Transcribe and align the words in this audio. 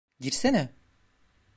Girsene. 0.19 0.73